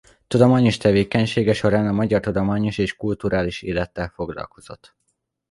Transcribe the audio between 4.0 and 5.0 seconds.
foglalkozott.